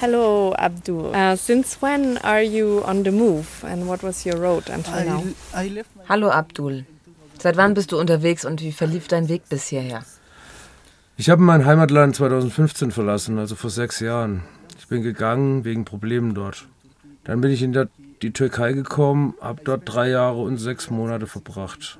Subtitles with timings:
[0.00, 1.12] Hello, Abdul.
[1.12, 5.24] Uh, since when are you on the move and what was your road until now?
[6.08, 6.84] Hallo Abdul.
[7.36, 10.04] Seit wann bist du unterwegs und wie verlief dein Weg bis hierher?
[11.16, 14.44] Ich habe mein Heimatland 2015 verlassen, also vor sechs Jahren.
[14.78, 16.68] Ich bin gegangen wegen Problemen dort.
[17.24, 17.88] Dann bin ich in der,
[18.22, 21.98] die Türkei gekommen, habe dort drei Jahre und sechs Monate verbracht.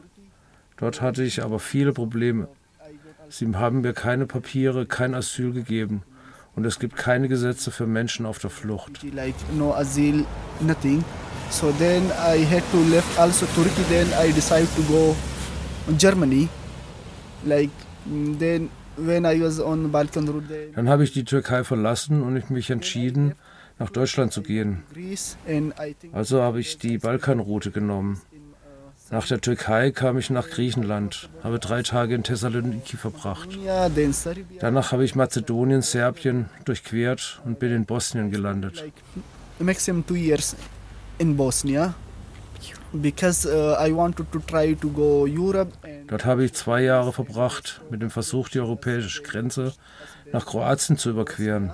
[0.77, 2.47] Dort hatte ich aber viele Probleme.
[3.29, 6.05] Sie haben mir keine Papiere, kein Asyl gegeben.
[6.59, 9.05] Und es gibt keine Gesetze für Menschen auf der Flucht.
[9.15, 10.25] Like no asyl,
[10.59, 11.05] nothing.
[11.51, 13.85] So then I had to left also Turkey.
[13.89, 15.15] Then I decided to go
[15.97, 16.49] Germany.
[17.45, 17.71] Like
[18.05, 20.49] then when I was on Balkan route.
[20.49, 23.37] Then Dann habe ich die Türkei verlassen und ich mich entschieden,
[23.79, 24.83] nach Deutschland zu gehen.
[26.11, 28.21] Also habe ich die Balkanroute genommen.
[29.11, 33.49] Nach der Türkei kam ich nach Griechenland, habe drei Tage in Thessaloniki verbracht.
[34.61, 38.85] Danach habe ich Mazedonien, Serbien durchquert und bin in Bosnien gelandet.
[39.59, 40.55] Maximum two years
[41.19, 41.95] in Bosnia
[42.93, 47.13] because uh, I wanted to try to go Europe and Dort habe ich zwei Jahre
[47.13, 49.75] verbracht mit dem Versuch, die europäische Grenze
[50.33, 51.73] nach Kroatien zu überqueren.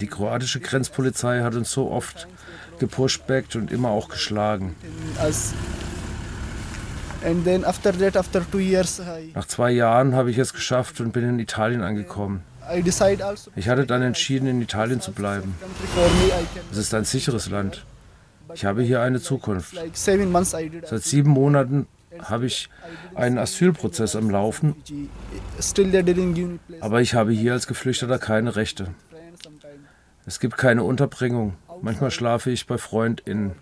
[0.00, 2.26] Die kroatische Grenzpolizei hat uns so oft
[2.78, 4.74] gepushbackt und immer auch geschlagen.
[9.34, 12.42] Nach zwei Jahren habe ich es geschafft und bin in Italien angekommen.
[12.68, 15.54] Also Ich hatte dann entschieden, in Italien zu bleiben.
[16.70, 17.84] Es ist ein sicheres Land.
[18.54, 19.74] Ich habe hier eine Zukunft.
[19.94, 21.86] Seit sieben Monaten
[22.22, 22.68] habe ich
[23.14, 24.74] einen Asylprozess am Laufen,
[26.80, 28.88] aber ich habe hier als Geflüchteter keine Rechte.
[30.26, 31.54] Es gibt keine Unterbringung.
[31.80, 33.52] Manchmal schlafe ich bei FreundInnen.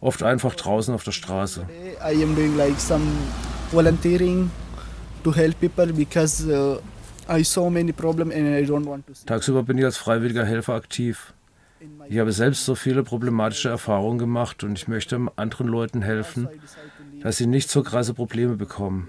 [0.00, 1.66] Oft einfach draußen auf der Straße.
[2.00, 3.04] I am doing like some
[3.72, 4.50] volunteering
[5.24, 6.78] to help people because uh,
[7.28, 10.44] I saw many problem and I don't want to see Tagsüber bin ich als freiwilliger
[10.44, 11.34] Helfer aktiv.
[12.08, 16.48] Ich habe selbst so viele problematische Erfahrungen gemacht und ich möchte anderen Leuten helfen,
[17.22, 19.08] dass sie nicht so krasse Probleme bekommen.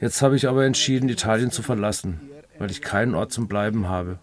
[0.00, 2.20] Jetzt habe ich aber entschieden, Italien zu verlassen,
[2.58, 4.18] weil ich keinen Ort zum Bleiben habe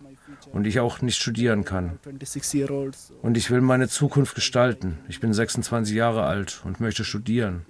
[0.52, 2.00] und ich auch nicht studieren kann.
[2.04, 4.98] 26 year old so Und ich will meine Zukunft gestalten.
[5.08, 7.66] Ich bin 26 Jahre alt und möchte studieren.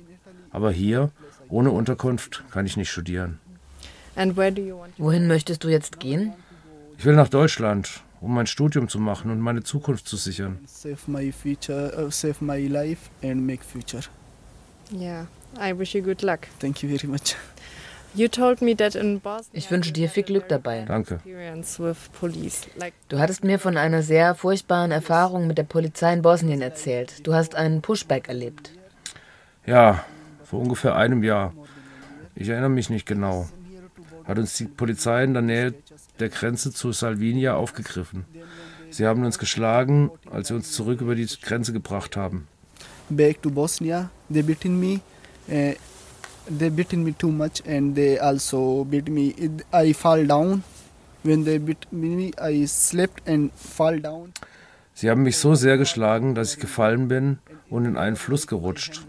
[0.52, 1.12] Aber hier,
[1.50, 3.40] ohne Unterkunft, kann ich nicht studieren.
[4.16, 6.34] And where do you want to Wohin möchtest du jetzt gehen?
[6.98, 10.60] Ich will nach Deutschland, um mein Studium zu machen und meine Zukunft zu sichern.
[10.66, 14.02] save my future uh, save my life and make future
[14.92, 15.28] Yeah,
[15.60, 16.48] I wish you good luck.
[16.60, 17.36] thank you very much
[18.16, 20.84] You told me that in Bosnia Ich wünsche dir viel Glück dabei.
[20.88, 21.20] Danke.
[23.08, 27.26] Du hattest mir von einer sehr furchtbaren Erfahrung mit der Polizei in Bosnien erzählt.
[27.26, 28.72] Du hast einen Pushback erlebt.
[29.66, 30.04] Ja,
[30.44, 31.54] vor ungefähr einem Jahr.
[32.36, 33.48] Ich erinnere mich nicht genau.
[34.26, 35.74] Hat uns die Polizei in der Nähe
[36.20, 38.26] der Grenze zu Salvinia aufgegriffen.
[38.90, 42.48] Sie haben uns geschlagen, als sie uns zurück über die Grenze gebracht haben.
[43.10, 45.02] back to bosnia they beaten me
[45.52, 45.74] uh,
[46.58, 49.34] they beaten me too much and they also beat me
[49.72, 50.64] i fall down
[51.24, 54.34] when they beat me i slept and fall down
[55.00, 57.40] Sie haben mich so sehr geschlagen, dass ich gefallen bin
[57.70, 59.02] und in einen Fluss gerutscht.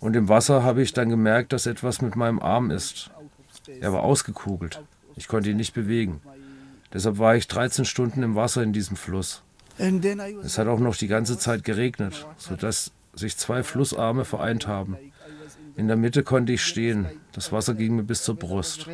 [0.00, 3.10] Und im Wasser habe ich dann gemerkt, dass etwas mit meinem Arm ist.
[3.78, 4.82] Er war ausgekugelt.
[5.16, 6.22] Ich konnte ihn nicht bewegen.
[6.94, 9.42] Deshalb war ich 13 Stunden im Wasser in diesem Fluss.
[9.76, 14.96] Es hat auch noch die ganze Zeit geregnet, sodass sich zwei Flussarme vereint haben.
[15.76, 17.06] In der Mitte konnte ich stehen.
[17.32, 18.86] Das Wasser ging mir bis zur Brust.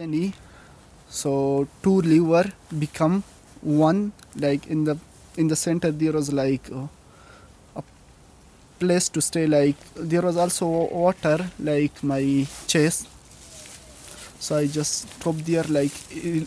[1.12, 3.22] so two river become
[3.62, 4.97] one like in the
[5.37, 6.88] in the center there was like uh,
[7.76, 7.82] a
[8.78, 13.06] place to stay like there was also water like my chest
[14.41, 15.92] so i just stopped there like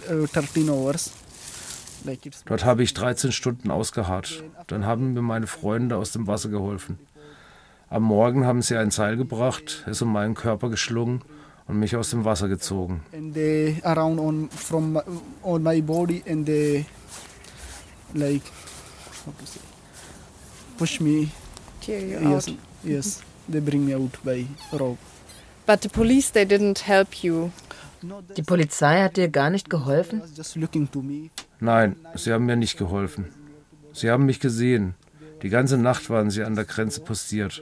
[0.09, 1.13] uh, 13 hours
[2.05, 4.43] like it's Dort habe ich 13 Stunden ausgeharrt.
[4.67, 6.99] Dann haben mir meine Freunde aus dem Wasser geholfen.
[7.89, 11.21] Am Morgen haben sie ein Seil gebracht, es um meinen Körper geschlungen
[11.67, 13.01] und mich aus dem Wasser gezogen.
[13.13, 15.01] and they around on from my,
[15.43, 16.85] on my body and they
[18.13, 18.41] like
[19.25, 19.59] how to say
[20.77, 21.29] push me
[21.81, 22.55] tear you yes out.
[22.83, 23.21] yes
[23.51, 24.99] they bring me out by rope
[25.67, 27.49] But the police they didn't help you.
[28.03, 30.21] no Die Polizei hat dir gar nicht geholfen?
[31.59, 33.25] Nein, sie haben mir nicht geholfen.
[33.93, 34.93] Sie haben mich gesehen.
[35.45, 37.61] Die ganze Nacht waren sie an der Grenze postiert.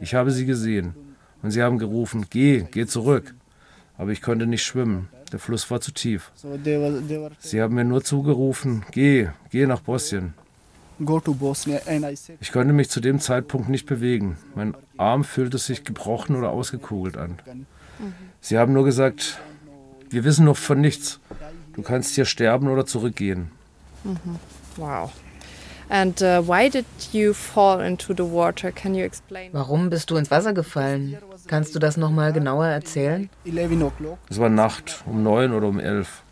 [0.00, 0.96] Ich habe sie gesehen.
[1.40, 3.32] Und sie haben gerufen, geh, geh zurück.
[3.96, 5.08] Aber ich konnte nicht schwimmen.
[5.30, 6.32] Der Fluss war zu tief.
[7.38, 10.34] Sie haben mir nur zugerufen, geh, geh nach Bosnien.
[12.40, 14.36] Ich konnte mich zu dem Zeitpunkt nicht bewegen.
[14.56, 17.38] Mein Arm fühlte sich gebrochen oder ausgekugelt an.
[18.40, 19.38] Sie haben nur gesagt,
[20.10, 21.20] wir wissen noch von nichts.
[21.74, 23.52] Du kannst hier sterben oder zurückgehen.
[24.74, 25.12] Wow.
[25.92, 28.72] And uh, why did you fall into the water?
[28.72, 29.50] Can you explain?
[29.52, 31.18] Warum bist du ins Wasser gefallen?
[31.48, 33.28] Kannst du das nochmal genauer erzählen?
[33.44, 34.16] 11 o'clock.
[34.30, 36.22] Es war Nacht, um neun oder um elf.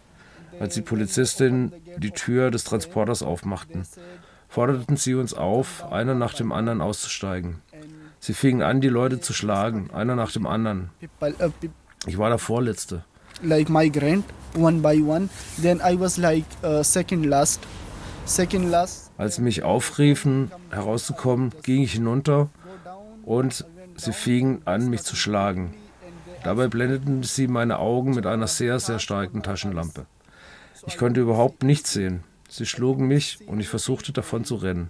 [0.58, 3.86] Als die Polizistinnen die Tür des Transporters aufmachten,
[4.48, 7.60] forderten sie uns auf, einer nach dem anderen auszusteigen.
[8.18, 10.88] Sie fingen an, die Leute zu schlagen, einer nach dem anderen.
[12.06, 13.04] Ich war der Vorletzte.
[13.42, 14.24] like migrant,
[14.54, 15.28] one by one.
[15.60, 17.60] Then I was like uh, second last.
[18.24, 19.09] Second last.
[19.20, 22.49] Als sie mich aufriefen, herauszukommen, ging ich hinunter
[23.22, 25.75] und sie fingen an, mich zu schlagen.
[26.43, 30.06] Dabei blendeten sie meine Augen mit einer sehr, sehr starken Taschenlampe.
[30.87, 32.25] Ich konnte überhaupt nichts sehen.
[32.49, 34.88] Sie schlugen mich und ich versuchte davon zu rennen.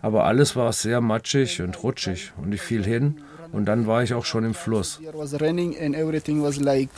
[0.00, 3.22] Aber alles war sehr matschig und rutschig und ich fiel hin
[3.52, 4.98] und dann war ich auch schon im Fluss.
[5.00, 6.88] There was raining and everything was like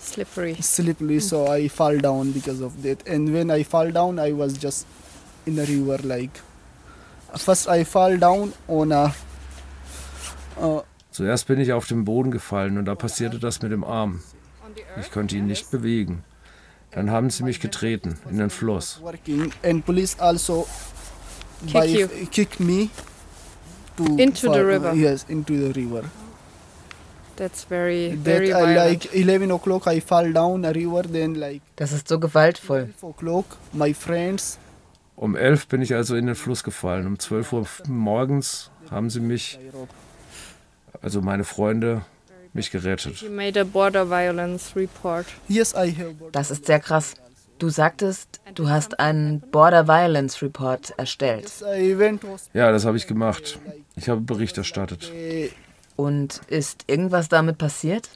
[0.00, 0.56] Slippery.
[0.62, 3.06] slippery, so I fall down because of that.
[3.06, 4.86] And when I fall down, I was just
[5.46, 5.98] in the river.
[6.06, 6.30] Like
[7.36, 9.14] first, I fall down on a.
[10.60, 14.22] Uh, Zuerst bin ich auf den Boden gefallen und da passierte das mit dem Arm.
[15.00, 16.22] Ich konnte ihn nicht bewegen.
[16.92, 19.00] Dann haben sie mich getreten in den Fluss.
[19.02, 20.66] working and police also
[21.66, 22.88] Kick kicked me
[23.96, 24.94] to Into the fall- river.
[24.94, 26.04] Yes, into the river.
[27.36, 29.04] That's very, That very I violent.
[29.04, 31.02] like 11 o'clock I fall down a river.
[31.02, 32.92] Then like Das ist so gewaltvoll.
[32.98, 34.58] 12 o'clock, my friends
[35.20, 37.06] Um elf bin ich also in den Fluss gefallen.
[37.06, 39.58] Um 12 Uhr morgens haben sie mich,
[41.02, 42.06] also meine Freunde,
[42.54, 43.22] mich gerettet.
[46.32, 47.14] Das ist sehr krass.
[47.58, 51.42] Du sagtest, du hast einen Border Violence Report erstellt.
[51.42, 53.58] yes, I went to Ja, das habe ich gemacht.
[53.96, 55.12] Ich habe Bericht erstattet.
[55.96, 58.08] Und ist irgendwas damit passiert?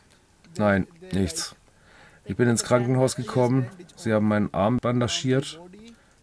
[0.56, 1.54] Nein, nichts.
[2.24, 3.66] Ich bin ins Krankenhaus gekommen.
[3.94, 5.60] Sie haben meinen Arm bandagiert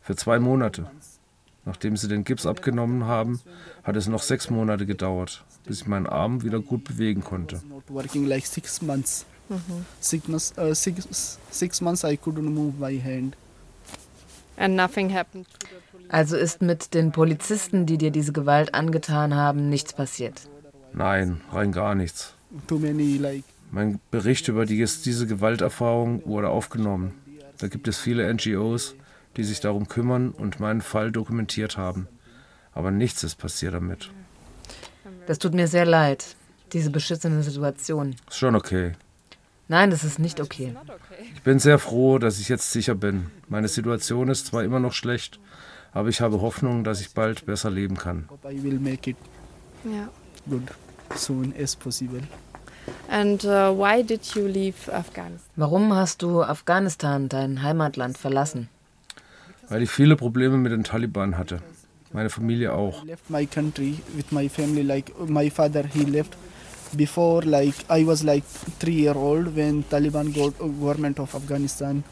[0.02, 0.90] für zwei Monate.
[1.64, 3.40] Nachdem sie den Gips abgenommen haben,
[3.84, 7.62] hat es noch sechs Monate gedauert, bis ich meinen Arm wieder gut bewegen konnte.
[8.44, 9.26] six months.
[10.28, 10.54] Months.
[10.58, 13.36] Uh, six six months I couldn't move my hand.
[14.58, 16.10] And nothing happened to the police.
[16.10, 20.42] Also ist mit den Polizisten, die dir diese Gewalt angetan haben, nichts passiert.
[20.94, 22.34] Nein, rein gar nichts.
[22.68, 27.14] Too many like Mein Bericht über die, diese Gewalterfahrung wurde aufgenommen.
[27.58, 28.96] Da gibt es viele NGOs,
[29.38, 32.08] die sich darum kümmern und meinen Fall dokumentiert haben.
[32.74, 34.12] Aber nichts ist passiert damit.
[35.28, 36.36] Das tut mir sehr leid,
[36.74, 38.16] diese beschissene Situation.
[38.30, 38.94] Ist schon okay.
[39.68, 40.76] Nein, das ist nicht okay.
[41.34, 43.32] Ich bin sehr froh, dass ich jetzt sicher bin.
[43.48, 45.40] Meine Situation ist zwar immer noch schlecht,
[45.94, 48.28] aber ich habe Hoffnung, dass ich bald besser leben kann.
[49.84, 50.10] Yeah.
[50.50, 50.70] good
[51.16, 52.22] soon as possible.
[53.10, 55.50] And uh, why did you leave Afghanistan?
[55.56, 58.70] Warum hast du Afghanistan, dein Heimatland, verlassen?
[59.72, 61.60] Weil ich viele Probleme mit den Taliban hatte.
[62.12, 63.04] Meine Familie auch.
[63.06, 64.82] I left my country with my family.
[64.82, 66.36] Like my father, he left
[66.92, 67.46] before.
[67.46, 68.44] Like I was like
[68.80, 72.04] three year old when Taliban got uh, government of Afghanistan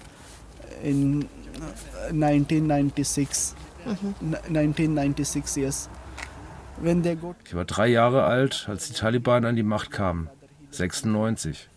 [0.81, 3.55] in uh, 1996.
[3.85, 5.89] N- 1996 yes.
[6.81, 10.29] When they got Ich war drei Jahre alt, als die Taliban an die Macht kamen.
[10.71, 11.67] 96.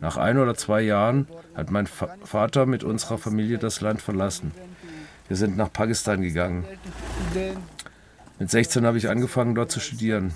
[0.00, 4.50] Nach ein oder zwei Jahren hat mein Va Vater mit unserer Familie das Land verlassen.
[5.32, 6.66] Wir sind nach Pakistan gegangen.
[8.38, 10.34] Mit 16 habe ich angefangen, dort zu studieren.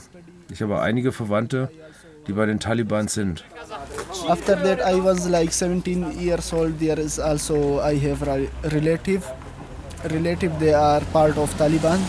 [0.50, 1.70] Ich habe einige Verwandte,
[2.26, 3.44] die bei den Taliban sind.
[4.26, 6.78] after that I was like 17 years old.
[6.78, 9.22] There is also I have a relative.
[10.04, 12.00] Relative they are part of Taliban.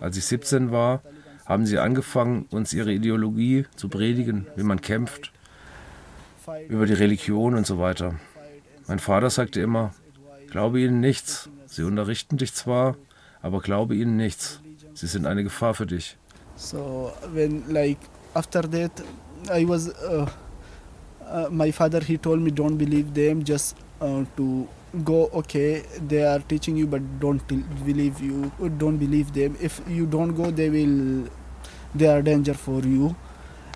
[0.00, 1.02] Als ich 17 war,
[1.46, 5.30] haben sie angefangen, uns ihre Ideologie zu predigen, wie man kämpft,
[6.68, 8.16] über die Religion und so weiter.
[8.88, 9.94] Mein Vater sagte immer,
[10.50, 11.48] glaube ihnen nichts.
[11.70, 12.96] Sie unterrichten dich zwar,
[13.42, 14.60] aber glaube ihnen nichts.
[14.94, 16.16] Sie sind eine Gefahr für dich.
[16.56, 17.98] So when like
[18.34, 18.90] after that,
[19.48, 20.26] I was uh,
[21.22, 22.00] uh, my father.
[22.00, 23.44] He told me don't believe them.
[23.44, 24.66] Just uh, to
[25.04, 25.30] go.
[25.32, 27.40] Okay, they are teaching you, but don't
[27.86, 28.50] believe you.
[28.76, 29.56] Don't believe them.
[29.60, 31.30] If you don't go, they will.
[31.94, 33.14] They are danger for you.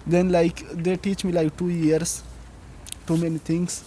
[0.04, 2.24] Then like they teach me like two years,
[3.06, 3.84] too many things.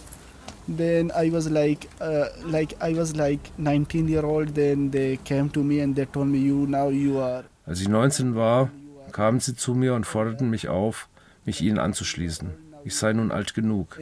[0.76, 4.54] Then I was like, uh, like I was like 19 year old.
[4.54, 7.88] Then they came to me and they told me, you now you are Als ich
[7.88, 8.70] 19 war,
[9.12, 11.08] kamen sie zu mir und forderten mich auf,
[11.46, 12.50] mich ihnen anzuschließen.
[12.84, 13.98] Ich sei nun alt genug.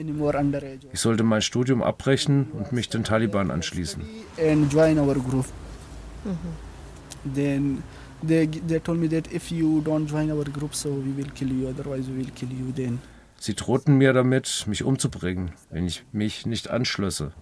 [0.92, 4.02] Ich sollte mein Studium abbrechen und mich den Taliban anschließen.
[4.38, 5.46] and join our group.
[7.25, 7.82] Then
[8.23, 11.50] they they told me that if you don't join our group, so we will kill
[11.50, 11.68] you.
[11.68, 12.73] Otherwise, we will kill you.
[12.73, 12.99] Then
[13.38, 17.33] Sie drohten mir damit, mich umzubringen, wenn ich mich nicht anschlösse.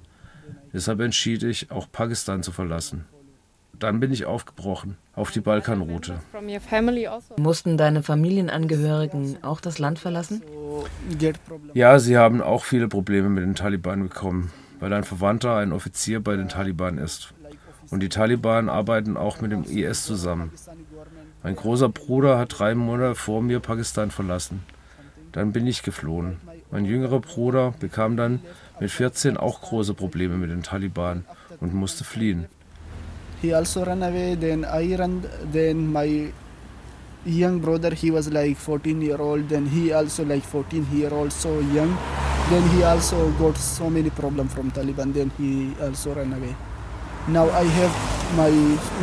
[0.72, 3.06] Deshalb entschied ich, auch Pakistan zu verlassen.
[3.78, 6.20] dann bin ich aufgebrochen auf die Balkanroute.
[7.36, 10.42] Mussten deine Familienangehörigen auch das Land verlassen?
[11.74, 16.20] Ja, sie haben auch viele Probleme mit den Taliban bekommen, weil ein Verwandter ein Offizier
[16.20, 17.34] bei den Taliban ist.
[17.90, 20.52] Und die Taliban arbeiten auch mit dem IS zusammen.
[21.42, 24.64] Mein großer Bruder hat drei Monate vor mir Pakistan verlassen.
[25.34, 26.36] Dann bin ich geflohen.
[26.70, 28.40] Mein jüngerer Bruder bekam dann
[28.78, 31.24] mit 14 auch große Probleme mit den Taliban
[31.60, 32.46] und musste fliehen.
[33.42, 34.36] He also ran away.
[34.36, 35.24] Then I ran.
[35.52, 36.32] Then my
[37.26, 39.48] young brother, he was like 14 year old.
[39.48, 41.98] Then he also like 14 year old, so young.
[42.48, 45.12] Then he also got so many problem from Taliban.
[45.12, 46.54] Then he also ran away.
[47.26, 47.92] Now I have
[48.36, 48.50] my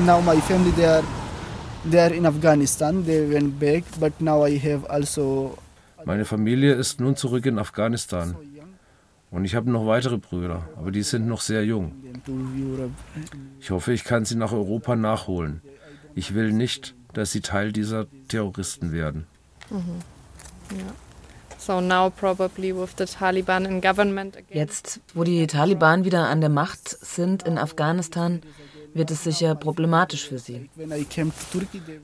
[0.05, 0.71] now my family.
[0.71, 1.03] They are
[1.83, 3.03] they are in Afghanistan.
[3.03, 5.57] They went back, but now I have also
[6.05, 8.36] Meine Familie ist nun zurück in Afghanistan.
[9.29, 11.93] Und ich habe noch weitere Brüder, aber die sind noch sehr jung.
[13.60, 15.62] Ich hoffe, ich kann sie nach Europa nachholen.
[16.15, 19.27] Ich will nicht, dass sie Teil dieser Terroristen werden.
[24.36, 24.46] Again.
[24.50, 28.41] Jetzt, wo die Taliban wieder an der Macht sind in Afghanistan,
[28.93, 30.70] wird es sicher problematisch für sie.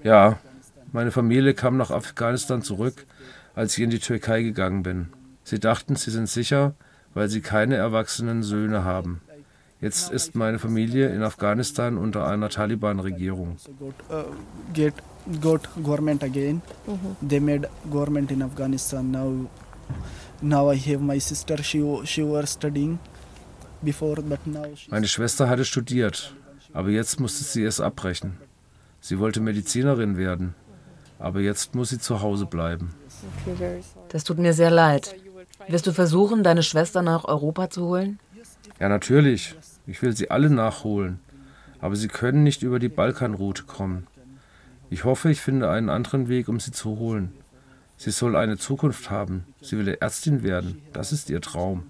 [0.04, 0.40] Ja,
[0.94, 3.06] meine Familie kam nach Afghanistan zurück,
[3.58, 5.08] als ich in die Türkei gegangen bin.
[5.44, 6.76] Sie dachten, sie sind sicher,
[7.16, 9.22] weil sie keine erwachsenen Söhne haben.
[9.82, 13.58] Jetzt ist meine Familie in Afghanistan unter einer Taliban-Regierung.
[13.80, 13.96] got
[14.74, 14.94] get
[15.42, 16.62] got government again.
[17.28, 19.50] They made government in Afghanistan now.
[20.42, 21.58] Now I have my sister.
[21.64, 23.00] She wa- she was studying
[23.82, 26.34] before, but now she Meine Schwester hatte studiert,
[26.74, 28.38] aber jetzt musste sie es abbrechen.
[29.00, 30.54] Sie wollte Medizinerin werden,
[31.20, 32.94] aber jetzt muss sie zu Hause bleiben.
[34.10, 35.16] Das tut mir sehr leid.
[35.68, 38.20] Wirst du versuchen, deine Schwester nach Europa zu holen?
[38.80, 39.56] Ja, natürlich.
[39.86, 41.20] Ich will sie alle nachholen.
[41.80, 44.08] Aber sie können nicht über die Balkanroute kommen.
[44.90, 47.34] Ich hoffe, ich finde einen anderen Weg, um sie zu holen.
[47.98, 49.46] Sie soll eine Zukunft haben.
[49.62, 50.82] Sie will Ärztin werden.
[50.94, 51.84] Das ist ihr Traum.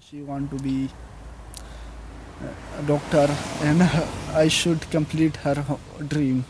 [2.86, 3.28] doctor,
[3.64, 3.82] and
[4.34, 5.64] I should complete her
[6.08, 6.44] dream.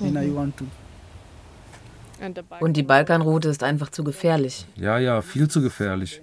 [0.00, 0.66] And I want to.
[2.60, 4.66] Und die Balkanroute ist einfach zu gefährlich.
[4.76, 6.22] Ja, ja, viel zu gefährlich.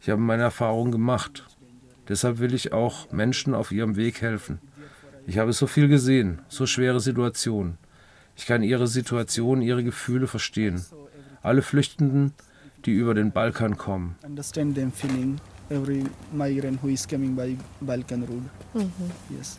[0.00, 1.44] Ich habe meine Erfahrung gemacht.
[2.08, 4.60] Deshalb will ich auch Menschen auf ihrem Weg helfen.
[5.26, 7.78] Ich habe so viel gesehen, so schwere Situationen.
[8.36, 10.84] Ich kann ihre Situation, ihre Gefühle verstehen.
[11.42, 12.32] Alle Flüchtenden,
[12.84, 14.16] die über den Balkan kommen.
[14.24, 18.42] understand them feeling every migrant who is coming by Balkan road.
[19.30, 19.58] Yes.